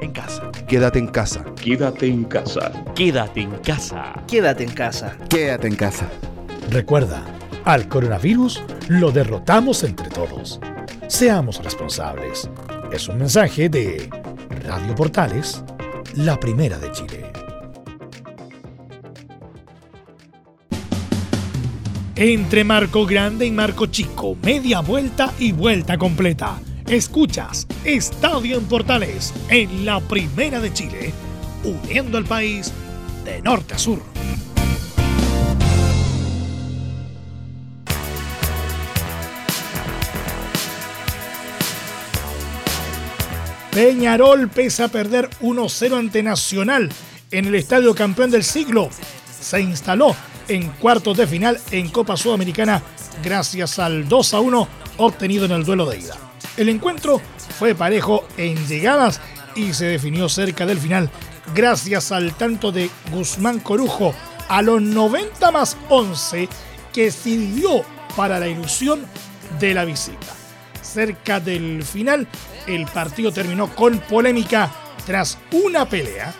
en 0.00 0.12
casa. 0.12 0.50
Quédate 0.66 0.98
en 0.98 1.06
casa. 1.08 1.44
Quédate 1.56 2.06
en 2.06 2.24
casa. 2.24 2.72
Quédate 2.94 3.40
en 3.40 3.50
casa. 3.58 4.24
Quédate 4.26 4.64
en 4.64 4.70
casa. 4.70 5.16
Quédate 5.28 5.66
en 5.66 5.76
casa. 5.76 6.08
Recuerda, 6.70 7.24
al 7.64 7.88
coronavirus 7.88 8.62
lo 8.88 9.10
derrotamos 9.10 9.84
entre 9.84 10.08
todos. 10.08 10.60
Seamos 11.06 11.62
responsables. 11.62 12.48
Es 12.92 13.08
un 13.08 13.18
mensaje 13.18 13.68
de 13.68 14.08
Radio 14.64 14.94
Portales, 14.94 15.62
la 16.14 16.38
primera 16.38 16.78
de 16.78 16.92
Chile. 16.92 17.32
Entre 22.16 22.64
Marco 22.64 23.06
Grande 23.06 23.46
y 23.46 23.52
Marco 23.52 23.86
Chico, 23.86 24.36
media 24.42 24.80
vuelta 24.80 25.32
y 25.38 25.52
vuelta 25.52 25.96
completa. 25.96 26.58
Escuchas 26.90 27.66
Estadio 27.84 28.56
en 28.56 28.64
Portales 28.64 29.34
en 29.50 29.84
la 29.84 30.00
Primera 30.00 30.58
de 30.58 30.72
Chile, 30.72 31.12
uniendo 31.62 32.16
al 32.16 32.24
país 32.24 32.72
de 33.26 33.42
norte 33.42 33.74
a 33.74 33.78
sur. 33.78 34.02
Peñarol 43.70 44.48
pese 44.48 44.82
a 44.82 44.88
perder 44.88 45.28
1-0 45.42 45.98
ante 45.98 46.22
Nacional 46.22 46.88
en 47.30 47.44
el 47.44 47.54
Estadio 47.54 47.94
Campeón 47.94 48.30
del 48.30 48.44
Siglo. 48.44 48.88
Se 49.38 49.60
instaló 49.60 50.16
en 50.48 50.70
cuartos 50.70 51.18
de 51.18 51.26
final 51.26 51.60
en 51.70 51.90
Copa 51.90 52.16
Sudamericana 52.16 52.82
gracias 53.22 53.78
al 53.78 54.08
2-1 54.08 54.66
obtenido 54.96 55.44
en 55.44 55.52
el 55.52 55.64
duelo 55.64 55.84
de 55.84 55.98
ida. 55.98 56.27
El 56.58 56.68
encuentro 56.68 57.22
fue 57.56 57.76
parejo 57.76 58.26
en 58.36 58.66
llegadas 58.66 59.20
y 59.54 59.72
se 59.74 59.86
definió 59.86 60.28
cerca 60.28 60.66
del 60.66 60.78
final 60.78 61.08
gracias 61.54 62.10
al 62.10 62.34
tanto 62.34 62.72
de 62.72 62.90
Guzmán 63.12 63.60
Corujo 63.60 64.12
a 64.48 64.60
los 64.60 64.82
90 64.82 65.52
más 65.52 65.76
11 65.88 66.48
que 66.92 67.12
sirvió 67.12 67.84
para 68.16 68.40
la 68.40 68.48
ilusión 68.48 69.06
de 69.60 69.72
la 69.72 69.84
visita. 69.84 70.26
Cerca 70.82 71.38
del 71.38 71.84
final, 71.84 72.26
el 72.66 72.86
partido 72.86 73.30
terminó 73.30 73.72
con 73.76 74.00
polémica 74.00 74.68
tras 75.06 75.38
una 75.52 75.88
pelea 75.88 76.34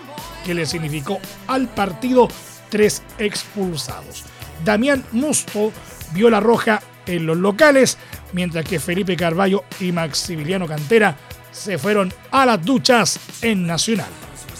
que 0.44 0.52
le 0.52 0.66
significó 0.66 1.20
al 1.46 1.68
partido 1.68 2.26
tres 2.70 3.04
expulsados. 3.18 4.24
Damián 4.64 5.04
Musto 5.12 5.72
vio 6.12 6.28
la 6.28 6.40
roja 6.40 6.82
en 7.08 7.26
los 7.26 7.36
locales, 7.36 7.98
mientras 8.32 8.64
que 8.64 8.78
Felipe 8.78 9.16
Carballo 9.16 9.64
y 9.80 9.92
Maximiliano 9.92 10.66
Cantera 10.66 11.16
se 11.50 11.78
fueron 11.78 12.12
a 12.30 12.46
las 12.46 12.64
duchas 12.64 13.18
en 13.42 13.66
Nacional. 13.66 14.08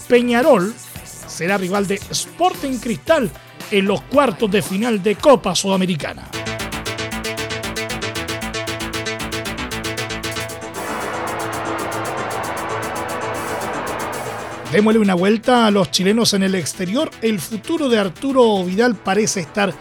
Peñarol 0.07 0.73
será 1.27 1.57
rival 1.57 1.87
de 1.87 1.95
Sporting 2.09 2.77
Cristal 2.79 3.31
en 3.71 3.85
los 3.85 4.01
cuartos 4.01 4.49
de 4.51 4.61
final 4.61 5.01
de 5.01 5.15
Copa 5.15 5.55
Sudamericana. 5.55 6.27
Démosle 14.71 14.99
una 14.99 15.15
vuelta 15.15 15.65
a 15.65 15.71
los 15.71 15.89
chilenos 15.89 16.33
en 16.35 16.43
el 16.43 16.53
exterior. 16.53 17.09
El 17.23 17.39
futuro 17.39 17.89
de 17.89 17.97
Arturo 17.97 18.63
Vidal 18.63 18.95
parece 18.95 19.39
estar 19.39 19.73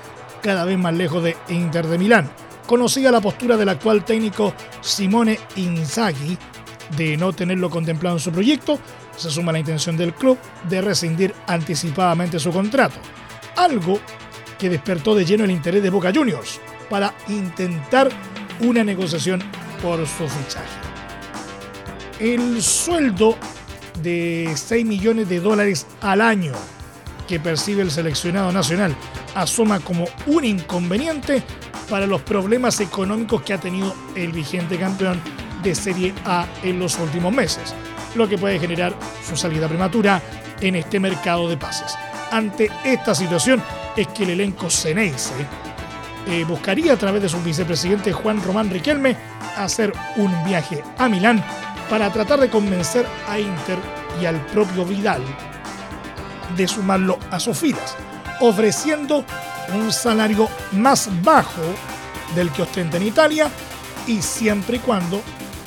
cada 0.42 0.64
vez 0.64 0.78
más 0.78 0.94
lejos 0.94 1.22
de 1.22 1.36
Inter 1.50 1.86
de 1.86 1.98
Milán. 1.98 2.30
Conocía 2.68 3.10
la 3.10 3.22
postura 3.22 3.56
del 3.56 3.70
actual 3.70 4.04
técnico 4.04 4.52
Simone 4.82 5.38
Inzaghi 5.56 6.36
de 6.98 7.16
no 7.16 7.32
tenerlo 7.32 7.70
contemplado 7.70 8.16
en 8.16 8.20
su 8.20 8.30
proyecto, 8.30 8.78
se 9.16 9.30
suma 9.30 9.52
la 9.52 9.58
intención 9.58 9.96
del 9.96 10.12
club 10.12 10.36
de 10.68 10.82
rescindir 10.82 11.34
anticipadamente 11.46 12.38
su 12.38 12.52
contrato, 12.52 12.98
algo 13.56 13.98
que 14.58 14.68
despertó 14.68 15.14
de 15.14 15.24
lleno 15.24 15.44
el 15.44 15.50
interés 15.50 15.82
de 15.82 15.88
Boca 15.88 16.12
Juniors 16.14 16.60
para 16.90 17.14
intentar 17.28 18.10
una 18.60 18.84
negociación 18.84 19.42
por 19.82 20.06
su 20.06 20.28
fichaje. 20.28 20.66
El 22.20 22.62
sueldo 22.62 23.38
de 24.02 24.52
6 24.54 24.84
millones 24.84 25.26
de 25.30 25.40
dólares 25.40 25.86
al 26.02 26.20
año 26.20 26.52
que 27.28 27.38
percibe 27.38 27.82
el 27.82 27.90
seleccionado 27.90 28.50
nacional 28.50 28.96
asoma 29.34 29.78
como 29.78 30.06
un 30.26 30.44
inconveniente 30.44 31.42
para 31.88 32.06
los 32.06 32.22
problemas 32.22 32.80
económicos 32.80 33.42
que 33.42 33.52
ha 33.52 33.60
tenido 33.60 33.94
el 34.16 34.32
vigente 34.32 34.78
campeón 34.78 35.20
de 35.62 35.74
Serie 35.74 36.14
A 36.24 36.46
en 36.62 36.78
los 36.78 36.98
últimos 36.98 37.32
meses, 37.32 37.74
lo 38.14 38.28
que 38.28 38.38
puede 38.38 38.58
generar 38.58 38.94
su 39.26 39.36
salida 39.36 39.68
prematura 39.68 40.22
en 40.60 40.76
este 40.76 40.98
mercado 40.98 41.48
de 41.48 41.56
pases. 41.56 41.94
Ante 42.30 42.70
esta 42.84 43.14
situación 43.14 43.62
es 43.96 44.08
que 44.08 44.24
el 44.24 44.30
elenco 44.30 44.70
Ceneice 44.70 45.32
eh, 46.26 46.44
buscaría 46.44 46.94
a 46.94 46.96
través 46.96 47.22
de 47.22 47.28
su 47.28 47.40
vicepresidente 47.42 48.12
Juan 48.12 48.42
Román 48.42 48.70
Riquelme 48.70 49.16
hacer 49.56 49.92
un 50.16 50.32
viaje 50.44 50.82
a 50.98 51.08
Milán 51.08 51.42
para 51.90 52.12
tratar 52.12 52.40
de 52.40 52.50
convencer 52.50 53.06
a 53.28 53.38
Inter 53.38 53.78
y 54.20 54.26
al 54.26 54.44
propio 54.46 54.84
Vidal 54.84 55.22
de 56.56 56.68
sumarlo 56.68 57.18
a 57.30 57.40
sus 57.40 57.58
filas, 57.58 57.96
ofreciendo 58.40 59.24
un 59.74 59.92
salario 59.92 60.48
más 60.72 61.08
bajo 61.22 61.62
del 62.34 62.50
que 62.50 62.62
ostenta 62.62 62.96
en 62.96 63.06
Italia 63.06 63.50
y 64.06 64.22
siempre 64.22 64.76
y 64.76 64.80
cuando 64.80 65.20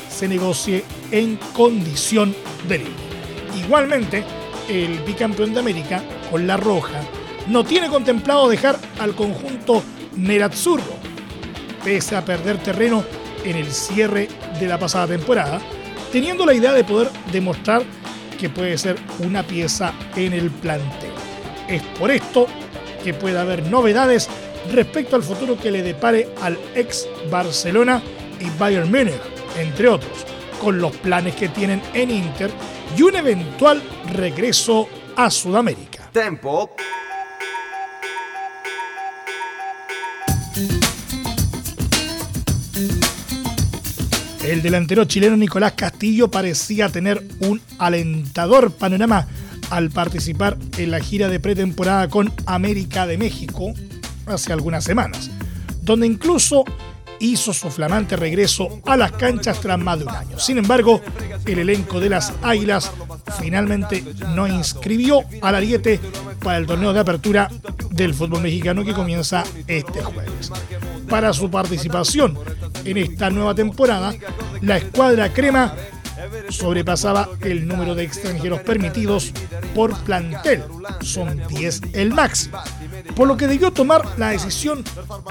se 0.10 0.28
negocie 0.28 0.84
en 1.12 1.38
condición 1.54 2.36
de 2.68 2.80
libre. 2.80 2.94
Igualmente, 3.58 4.24
el 4.68 5.00
bicampeón 5.00 5.54
de 5.54 5.60
América, 5.60 6.04
con 6.30 6.48
la 6.48 6.58
roja, 6.58 7.02
no 7.48 7.64
tiene 7.64 7.90
contemplado 7.90 8.50
dejar 8.50 8.78
al 9.00 9.16
conjunto 9.16 9.84
Nerazzurro, 10.16 10.96
pese 11.84 12.16
a 12.16 12.24
perder 12.24 12.58
terreno 12.58 13.04
en 13.44 13.58
el 13.58 13.72
cierre 13.72 14.28
de 14.60 14.68
la 14.68 14.78
pasada 14.78 15.08
temporada, 15.08 15.60
teniendo 16.12 16.46
la 16.46 16.54
idea 16.54 16.74
de 16.74 16.84
poder 16.84 17.10
demostrar 17.32 17.84
que 18.42 18.50
puede 18.50 18.76
ser 18.80 18.98
una 19.20 19.44
pieza 19.44 19.94
en 20.16 20.34
el 20.34 20.50
plantel. 20.50 21.12
Es 21.68 21.84
por 22.00 22.10
esto 22.10 22.48
que 23.04 23.14
puede 23.14 23.38
haber 23.38 23.68
novedades 23.68 24.28
respecto 24.72 25.16
al 25.16 25.22
futuro 25.22 25.60
que 25.60 25.70
le 25.70 25.84
depare 25.84 26.28
al 26.42 26.58
ex 26.74 27.08
Barcelona 27.30 28.02
y 28.40 28.50
Bayern 28.58 28.90
Múnich, 28.90 29.22
entre 29.60 29.90
otros, 29.90 30.26
con 30.60 30.82
los 30.82 30.96
planes 30.98 31.36
que 31.36 31.50
tienen 31.50 31.84
en 31.94 32.10
Inter 32.10 32.50
y 32.98 33.04
un 33.04 33.16
eventual 33.16 33.80
regreso 34.12 34.90
a 35.16 35.30
Sudamérica. 35.30 36.10
El 44.52 44.62
delantero 44.62 45.06
chileno 45.06 45.38
Nicolás 45.38 45.72
Castillo 45.78 46.30
parecía 46.30 46.90
tener 46.90 47.26
un 47.40 47.62
alentador 47.80 48.74
panorama 48.74 49.26
al 49.70 49.92
participar 49.92 50.58
en 50.78 50.92
la 50.92 51.00
gira 51.00 51.30
de 51.30 51.40
pretemporada 51.40 52.10
con 52.10 52.34
América 52.46 53.08
de 53.08 53.18
México 53.18 53.74
hace 54.26 54.52
algunas 54.52 54.84
semanas, 54.84 55.32
donde 55.84 56.06
incluso 56.06 56.66
hizo 57.22 57.54
su 57.54 57.72
flamante 57.72 58.18
regreso 58.18 58.82
a 58.86 58.98
las 58.98 59.14
canchas 59.14 59.62
tras 59.62 59.80
más 59.80 60.00
de 60.00 60.04
un 60.04 60.12
año. 60.12 60.38
Sin 60.38 60.58
embargo, 60.58 61.02
el 61.46 61.60
elenco 61.60 62.02
de 62.02 62.10
las 62.10 62.34
Águilas 62.42 62.92
finalmente 63.40 64.04
no 64.36 64.50
inscribió 64.50 65.22
al 65.42 65.56
Ariete 65.56 65.98
para 66.42 66.58
el 66.58 66.66
torneo 66.66 66.92
de 66.92 67.00
apertura 67.00 67.50
del 67.92 68.14
fútbol 68.14 68.42
mexicano 68.42 68.84
que 68.84 68.94
comienza 68.94 69.46
este 69.66 70.02
jueves. 70.02 70.52
Para 71.08 71.32
su 71.32 71.50
participación 71.50 72.38
en 72.86 72.98
esta 72.98 73.30
nueva 73.30 73.56
temporada, 73.56 74.14
la 74.62 74.78
escuadra 74.78 75.32
crema 75.34 75.76
sobrepasaba 76.50 77.30
el 77.42 77.68
número 77.68 77.96
de 77.96 78.04
extranjeros 78.04 78.62
permitidos 78.62 79.32
por 79.74 79.98
plantel. 80.04 80.64
Son 81.02 81.42
10 81.48 81.82
el 81.94 82.14
máximo. 82.14 82.60
Por 83.16 83.28
lo 83.28 83.38
que 83.38 83.48
debió 83.48 83.72
tomar 83.72 84.06
la 84.18 84.30
decisión 84.30 84.84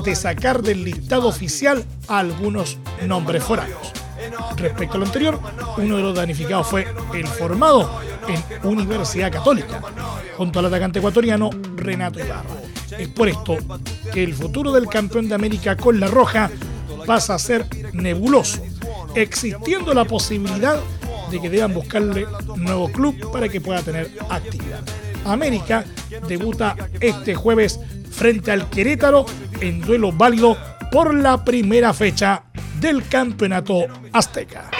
de 0.05 0.15
sacar 0.15 0.63
del 0.63 0.85
listado 0.85 1.29
oficial 1.29 1.85
a 2.09 2.19
algunos 2.19 2.79
nombres 3.07 3.45
foráneos. 3.45 3.93
Respecto 4.57 4.97
a 4.97 4.99
lo 4.99 5.07
anterior, 5.07 5.41
uno 5.79 5.97
de 5.97 6.03
los 6.03 6.15
damnificados 6.15 6.67
fue 6.67 6.87
el 7.15 7.27
formado 7.27 8.01
en 8.29 8.69
Universidad 8.69 9.33
Católica, 9.33 9.81
junto 10.37 10.59
al 10.59 10.67
atacante 10.67 10.99
ecuatoriano 10.99 11.51
Renato 11.77 12.21
Ibarra. 12.21 12.45
Es 12.99 13.09
por 13.09 13.29
esto 13.29 13.57
que 14.13 14.23
el 14.23 14.35
futuro 14.35 14.73
del 14.73 14.89
campeón 14.89 15.29
de 15.29 15.35
América 15.35 15.77
con 15.77 15.99
la 15.99 16.09
Roja 16.09 16.51
pasa 17.11 17.35
a 17.35 17.41
ser 17.41 17.67
nebuloso, 17.93 18.63
existiendo 19.17 19.93
la 19.93 20.05
posibilidad 20.05 20.79
de 21.29 21.41
que 21.41 21.51
deban 21.51 21.75
buscarle 21.75 22.25
nuevo 22.55 22.89
club 22.93 23.33
para 23.33 23.49
que 23.49 23.61
pueda 23.61 23.83
tener 23.83 24.13
actividad. 24.29 24.79
América 25.25 25.85
debuta 26.29 26.77
este 27.01 27.35
jueves 27.35 27.81
frente 28.13 28.53
al 28.53 28.71
Querétaro 28.71 29.27
en 29.61 29.81
duelo 29.81 30.13
válido 30.13 30.57
por 30.93 31.13
la 31.13 31.45
primera 31.45 31.93
fecha 31.93 32.45
del 32.79 33.05
campeonato 33.09 33.87
azteca. 34.13 34.71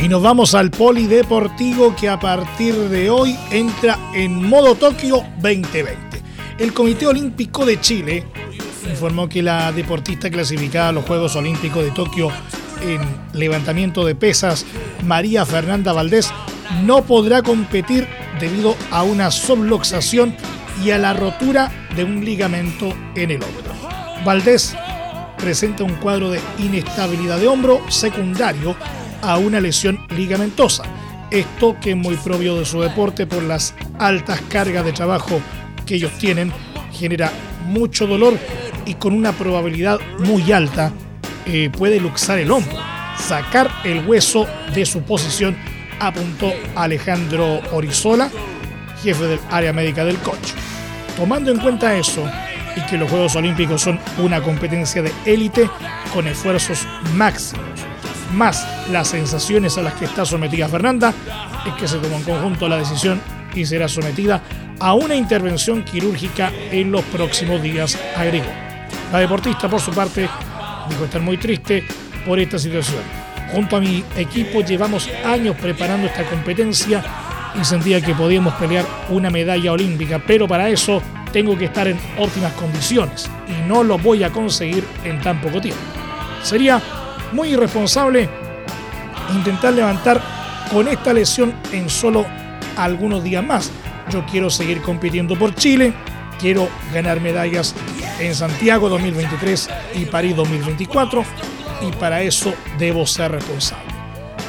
Y 0.00 0.08
nos 0.08 0.22
vamos 0.22 0.54
al 0.54 0.70
polideportivo 0.70 1.94
que 1.96 2.08
a 2.08 2.20
partir 2.20 2.74
de 2.74 3.10
hoy 3.10 3.36
entra 3.50 3.98
en 4.14 4.48
modo 4.48 4.76
Tokio 4.76 5.24
2020. 5.40 6.22
El 6.58 6.72
Comité 6.72 7.08
Olímpico 7.08 7.66
de 7.66 7.80
Chile 7.80 8.24
informó 8.88 9.28
que 9.28 9.42
la 9.42 9.72
deportista 9.72 10.30
clasificada 10.30 10.90
a 10.90 10.92
los 10.92 11.04
Juegos 11.04 11.34
Olímpicos 11.34 11.82
de 11.82 11.90
Tokio 11.90 12.30
en 12.80 13.00
levantamiento 13.32 14.04
de 14.04 14.14
pesas, 14.14 14.64
María 15.04 15.44
Fernanda 15.44 15.92
Valdés, 15.92 16.32
no 16.84 17.02
podrá 17.02 17.42
competir 17.42 18.06
debido 18.38 18.76
a 18.92 19.02
una 19.02 19.32
subluxación 19.32 20.36
y 20.84 20.92
a 20.92 20.98
la 20.98 21.12
rotura 21.12 21.72
de 21.96 22.04
un 22.04 22.24
ligamento 22.24 22.94
en 23.16 23.32
el 23.32 23.42
hombro. 23.42 23.74
Valdés 24.24 24.76
presenta 25.38 25.82
un 25.82 25.94
cuadro 25.94 26.30
de 26.30 26.40
inestabilidad 26.58 27.38
de 27.38 27.48
hombro 27.48 27.80
secundario 27.90 28.76
a 29.22 29.38
una 29.38 29.60
lesión 29.60 29.98
ligamentosa. 30.10 30.84
Esto 31.30 31.76
que 31.80 31.90
es 31.90 31.96
muy 31.96 32.16
propio 32.16 32.56
de 32.56 32.64
su 32.64 32.80
deporte 32.80 33.26
por 33.26 33.42
las 33.42 33.74
altas 33.98 34.40
cargas 34.48 34.84
de 34.84 34.92
trabajo 34.92 35.40
que 35.84 35.96
ellos 35.96 36.12
tienen, 36.18 36.52
genera 36.92 37.32
mucho 37.66 38.06
dolor 38.06 38.38
y 38.86 38.94
con 38.94 39.12
una 39.12 39.32
probabilidad 39.32 40.00
muy 40.20 40.50
alta 40.52 40.92
eh, 41.46 41.70
puede 41.70 42.00
luxar 42.00 42.38
el 42.38 42.50
hombro, 42.50 42.76
sacar 43.18 43.70
el 43.84 44.06
hueso 44.06 44.46
de 44.74 44.86
su 44.86 45.02
posición, 45.02 45.56
apuntó 46.00 46.52
Alejandro 46.74 47.60
Orizola, 47.72 48.30
jefe 49.02 49.24
del 49.24 49.40
área 49.50 49.72
médica 49.72 50.04
del 50.04 50.18
coach. 50.18 50.52
Tomando 51.16 51.50
en 51.50 51.58
cuenta 51.58 51.96
eso 51.96 52.24
y 52.76 52.80
que 52.82 52.96
los 52.96 53.10
Juegos 53.10 53.34
Olímpicos 53.36 53.82
son 53.82 53.98
una 54.18 54.40
competencia 54.40 55.02
de 55.02 55.12
élite 55.24 55.68
con 56.14 56.26
esfuerzos 56.26 56.86
máximos, 57.14 57.66
más 58.32 58.66
las 58.90 59.08
sensaciones 59.08 59.76
a 59.78 59.82
las 59.82 59.94
que 59.94 60.04
está 60.04 60.24
sometida 60.24 60.68
Fernanda, 60.68 61.12
es 61.66 61.74
que 61.74 61.88
se 61.88 61.98
tomó 61.98 62.16
en 62.16 62.22
conjunto 62.22 62.68
la 62.68 62.76
decisión 62.76 63.20
y 63.54 63.64
será 63.64 63.88
sometida 63.88 64.42
a 64.80 64.94
una 64.94 65.14
intervención 65.14 65.84
quirúrgica 65.84 66.52
en 66.70 66.92
los 66.92 67.02
próximos 67.04 67.60
días, 67.62 67.98
agregó. 68.16 68.50
La 69.12 69.18
deportista, 69.18 69.68
por 69.68 69.80
su 69.80 69.90
parte, 69.90 70.28
dijo 70.88 71.04
estar 71.04 71.20
muy 71.20 71.36
triste 71.36 71.84
por 72.24 72.38
esta 72.38 72.58
situación. 72.58 73.02
Junto 73.52 73.76
a 73.76 73.80
mi 73.80 74.04
equipo 74.16 74.60
llevamos 74.60 75.08
años 75.24 75.56
preparando 75.56 76.06
esta 76.06 76.24
competencia 76.24 77.02
y 77.58 77.64
sentía 77.64 78.00
que 78.00 78.14
podíamos 78.14 78.54
pelear 78.54 78.84
una 79.08 79.30
medalla 79.30 79.72
olímpica, 79.72 80.22
pero 80.24 80.46
para 80.46 80.68
eso 80.68 81.02
tengo 81.32 81.56
que 81.56 81.66
estar 81.66 81.88
en 81.88 81.98
óptimas 82.18 82.52
condiciones 82.52 83.28
y 83.48 83.66
no 83.66 83.82
lo 83.82 83.98
voy 83.98 84.22
a 84.22 84.30
conseguir 84.30 84.84
en 85.04 85.20
tan 85.20 85.40
poco 85.40 85.60
tiempo. 85.60 85.80
Sería 86.42 86.80
muy 87.32 87.50
irresponsable 87.50 88.28
intentar 89.34 89.74
levantar 89.74 90.20
con 90.72 90.88
esta 90.88 91.12
lesión 91.12 91.54
en 91.72 91.88
solo 91.88 92.26
algunos 92.76 93.22
días 93.22 93.44
más. 93.44 93.70
Yo 94.10 94.24
quiero 94.26 94.50
seguir 94.50 94.80
compitiendo 94.80 95.38
por 95.38 95.54
Chile, 95.54 95.92
quiero 96.40 96.68
ganar 96.92 97.20
medallas 97.20 97.74
en 98.20 98.34
Santiago 98.34 98.88
2023 98.88 99.68
y 99.94 100.04
París 100.06 100.34
2024 100.36 101.24
y 101.86 101.92
para 101.92 102.22
eso 102.22 102.54
debo 102.78 103.06
ser 103.06 103.32
responsable. 103.32 103.84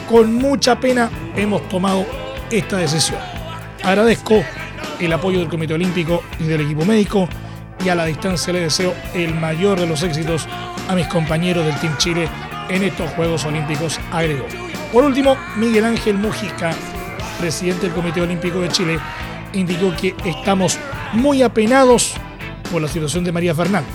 Con 0.08 0.34
mucha 0.34 0.80
pena 0.80 1.10
hemos 1.36 1.68
tomado 1.70 2.06
esta 2.50 2.78
decisión. 2.78 3.20
Agradezco 3.84 4.44
el 5.00 5.14
apoyo 5.14 5.40
del 5.40 5.50
Comité 5.50 5.74
Olímpico 5.74 6.24
y 6.40 6.44
del 6.44 6.62
equipo 6.62 6.86
médico 6.86 7.28
y 7.84 7.90
a 7.90 7.96
la 7.96 8.06
distancia 8.06 8.52
le 8.52 8.62
deseo 8.62 8.94
el 9.14 9.36
mayor 9.36 9.80
de 9.80 9.88
los 9.88 10.04
éxitos 10.04 10.48
a 10.90 10.96
mis 10.96 11.08
compañeros 11.08 11.66
del 11.66 11.76
Team 11.80 11.98
Chile 11.98 12.28
en 12.70 12.84
estos 12.84 13.10
Juegos 13.12 13.46
Olímpicos, 13.46 14.00
agregó. 14.12 14.46
Por 14.92 15.04
último, 15.04 15.38
Miguel 15.58 15.86
Ángel 15.86 16.18
Mujica, 16.18 16.72
presidente 17.40 17.88
del 17.88 17.96
Comité 17.96 18.22
Olímpico 18.22 18.60
de 18.60 18.70
Chile, 18.70 19.00
indicó 19.54 19.96
que 19.96 20.16
estamos 20.26 20.78
muy 21.14 21.42
apenados 21.42 22.14
por 22.72 22.82
la 22.82 22.88
situación 22.88 23.24
de 23.24 23.32
María 23.32 23.56
Fernanda. 23.56 23.90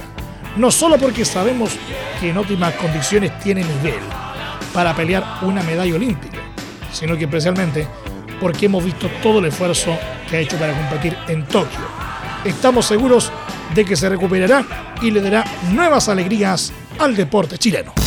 No 0.56 0.70
solo 0.70 0.98
porque 0.98 1.24
sabemos 1.24 1.76
que 2.20 2.30
en 2.30 2.38
óptimas 2.38 2.74
condiciones 2.74 3.38
tiene 3.40 3.62
nivel 3.62 4.00
para 4.72 4.94
pelear 4.94 5.38
una 5.42 5.62
medalla 5.62 5.94
olímpica, 5.94 6.38
sino 6.92 7.16
que 7.16 7.24
especialmente 7.24 7.86
porque 8.40 8.66
hemos 8.66 8.84
visto 8.84 9.08
todo 9.22 9.38
el 9.38 9.46
esfuerzo 9.46 9.96
que 10.28 10.36
ha 10.36 10.40
hecho 10.40 10.56
para 10.58 10.76
competir 10.76 11.16
en 11.28 11.44
Tokio. 11.44 11.80
Estamos 12.44 12.86
seguros 12.86 13.32
de 13.74 13.84
que 13.84 13.96
se 13.96 14.08
recuperará 14.08 14.64
y 15.00 15.10
le 15.10 15.20
dará 15.20 15.44
nuevas 15.72 16.08
alegrías 16.08 16.72
al 16.98 17.16
deporte 17.16 17.58
chileno. 17.58 18.03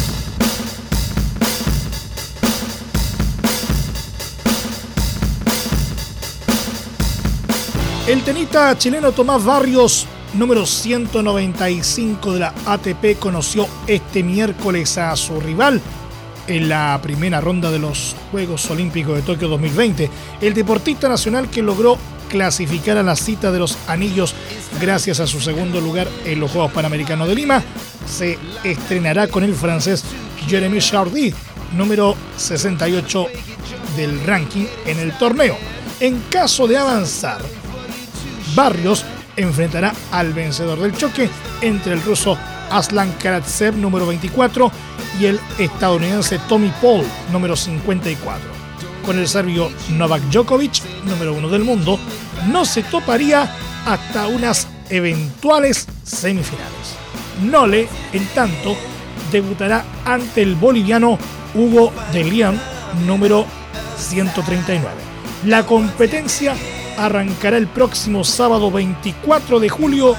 El 8.07 8.23
tenista 8.23 8.77
chileno 8.77 9.11
Tomás 9.11 9.43
Barrios, 9.43 10.05
número 10.33 10.65
195 10.65 12.31
de 12.31 12.39
la 12.39 12.53
ATP, 12.65 13.19
conoció 13.19 13.67
este 13.85 14.23
miércoles 14.23 14.97
a 14.97 15.13
su 15.17 15.41
rival 15.41 15.81
en 16.47 16.69
la 16.69 16.97
primera 17.03 17.41
ronda 17.41 17.69
de 17.69 17.79
los 17.79 18.15
Juegos 18.31 18.71
Olímpicos 18.71 19.13
de 19.13 19.23
Tokio 19.23 19.49
2020. 19.49 20.09
El 20.39 20.53
deportista 20.53 21.09
nacional 21.09 21.49
que 21.49 21.61
logró 21.61 21.97
clasificar 22.29 22.97
a 22.97 23.03
la 23.03 23.17
cita 23.17 23.51
de 23.51 23.59
los 23.59 23.77
anillos 23.89 24.33
gracias 24.79 25.19
a 25.19 25.27
su 25.27 25.41
segundo 25.41 25.81
lugar 25.81 26.07
en 26.23 26.39
los 26.39 26.49
Juegos 26.49 26.71
Panamericanos 26.71 27.27
de 27.27 27.35
Lima, 27.35 27.61
se 28.07 28.39
estrenará 28.63 29.27
con 29.27 29.43
el 29.43 29.53
francés 29.53 30.05
Jeremy 30.47 30.79
Chardy, 30.79 31.33
número 31.73 32.15
68 32.37 33.25
del 33.97 34.25
ranking 34.25 34.65
en 34.85 34.97
el 34.97 35.17
torneo. 35.17 35.57
En 35.99 36.21
caso 36.29 36.67
de 36.67 36.77
avanzar, 36.77 37.41
Barrios 38.57 39.05
enfrentará 39.35 39.93
al 40.11 40.33
vencedor 40.33 40.79
del 40.79 40.97
choque 40.97 41.29
entre 41.61 41.93
el 41.93 42.01
ruso 42.01 42.35
Aslan 42.71 43.11
Karatsev, 43.21 43.77
número 43.77 44.07
24, 44.07 44.71
y 45.19 45.27
el 45.27 45.39
estadounidense 45.59 46.39
Tommy 46.49 46.73
Paul, 46.81 47.05
número 47.31 47.55
54 47.55 48.57
con 49.05 49.17
el 49.17 49.27
serbio 49.27 49.71
Novak 49.91 50.21
Djokovic, 50.23 50.83
número 51.05 51.33
uno 51.33 51.47
del 51.47 51.63
mundo, 51.63 51.97
no 52.47 52.65
se 52.65 52.83
toparía 52.83 53.49
hasta 53.85 54.27
unas 54.27 54.67
eventuales 54.89 55.87
semifinales. 56.03 56.97
Nole, 57.41 57.87
en 58.11 58.25
tanto, 58.35 58.75
debutará 59.31 59.85
ante 60.03 60.41
el 60.41 60.55
boliviano 60.55 61.17
Hugo 61.55 61.93
de 62.11 62.25
León, 62.25 62.59
número 63.05 63.45
139. 63.97 64.93
La 65.45 65.65
competencia 65.65 66.53
arrancará 66.97 67.57
el 67.57 67.67
próximo 67.67 68.23
sábado 68.23 68.71
24 68.71 69.59
de 69.59 69.69
julio 69.69 70.15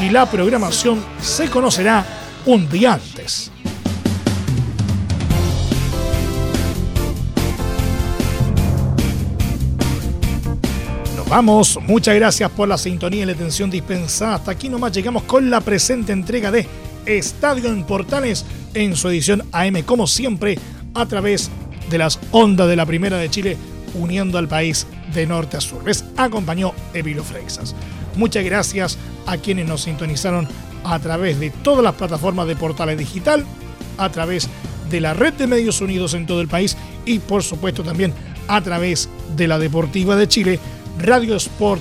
y 0.00 0.10
la 0.10 0.30
programación 0.30 1.04
se 1.20 1.48
conocerá 1.48 2.04
un 2.46 2.68
día 2.68 2.94
antes. 2.94 3.50
Vamos, 11.28 11.78
muchas 11.86 12.14
gracias 12.14 12.50
por 12.50 12.68
la 12.68 12.76
sintonía 12.76 13.22
y 13.22 13.24
la 13.26 13.32
atención 13.32 13.70
dispensada. 13.70 14.34
Hasta 14.34 14.50
aquí 14.50 14.68
nomás 14.68 14.92
llegamos 14.92 15.22
con 15.22 15.48
la 15.48 15.62
presente 15.62 16.12
entrega 16.12 16.50
de 16.50 16.66
Estadio 17.06 17.70
en 17.70 17.84
Portales 17.84 18.44
en 18.74 18.94
su 18.96 19.08
edición 19.08 19.42
AM, 19.50 19.82
como 19.82 20.06
siempre, 20.06 20.58
a 20.92 21.06
través 21.06 21.50
de 21.88 21.96
las 21.96 22.18
ondas 22.32 22.68
de 22.68 22.76
la 22.76 22.84
Primera 22.84 23.16
de 23.16 23.30
Chile, 23.30 23.56
uniendo 23.94 24.36
al 24.36 24.46
país 24.46 24.86
de 25.14 25.26
norte 25.26 25.56
a 25.56 25.60
sur. 25.60 25.84
Les 25.84 26.04
acompañó 26.16 26.72
Emilio 26.94 27.24
Freixas. 27.24 27.74
Muchas 28.16 28.44
gracias 28.44 28.98
a 29.26 29.36
quienes 29.36 29.66
nos 29.66 29.82
sintonizaron 29.82 30.48
a 30.84 30.98
través 30.98 31.38
de 31.38 31.50
todas 31.50 31.84
las 31.84 31.94
plataformas 31.94 32.46
de 32.46 32.56
Portales 32.56 32.98
Digital, 32.98 33.44
a 33.98 34.10
través 34.10 34.48
de 34.90 35.00
la 35.00 35.14
red 35.14 35.32
de 35.34 35.46
medios 35.46 35.80
unidos 35.80 36.14
en 36.14 36.26
todo 36.26 36.40
el 36.40 36.48
país 36.48 36.76
y 37.06 37.18
por 37.18 37.42
supuesto 37.42 37.82
también 37.82 38.12
a 38.48 38.60
través 38.60 39.08
de 39.36 39.48
la 39.48 39.58
Deportiva 39.58 40.16
de 40.16 40.28
Chile 40.28 40.60
radiosport.cl. 40.98 41.80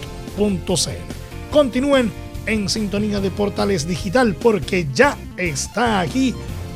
Continúen 1.51 2.11
en 2.45 2.69
sintonía 2.69 3.19
de 3.19 3.31
Portales 3.31 3.87
Digital 3.87 4.35
porque 4.35 4.87
ya 4.93 5.17
está 5.37 5.99
aquí 5.99 6.33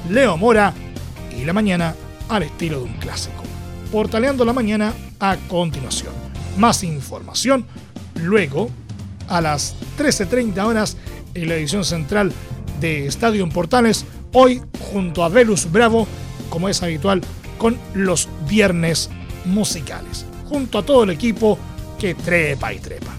Leo 0.10 0.38
Mora 0.38 0.74
y 1.38 1.46
la 1.46 1.54
mañana 1.54 1.96
al 2.30 2.44
estilo 2.44 2.80
de 2.80 2.86
un 2.86 2.94
clásico. 2.94 3.44
Portaleando 3.92 4.44
la 4.46 4.54
mañana 4.54 4.94
a 5.20 5.38
continuación. 5.48 6.25
Más 6.58 6.84
información 6.84 7.66
luego 8.16 8.70
a 9.28 9.42
las 9.42 9.76
13.30 9.98 10.64
horas 10.64 10.98
en 11.34 11.50
la 11.50 11.56
edición 11.56 11.84
central 11.84 12.32
de 12.80 13.08
Estadio 13.08 13.44
en 13.44 13.50
Portales, 13.50 14.06
hoy 14.34 14.62
junto 14.92 15.24
a 15.24 15.30
Velus 15.30 15.72
Bravo, 15.72 16.08
como 16.50 16.70
es 16.70 16.82
habitual, 16.84 17.22
con 17.58 17.78
los 17.94 18.30
viernes 18.48 19.10
musicales. 19.46 20.26
Junto 20.46 20.80
a 20.80 20.86
todo 20.86 21.04
el 21.04 21.10
equipo 21.10 21.58
que 22.00 22.16
trepa 22.16 22.74
y 22.74 22.80
trepa. 22.80 23.14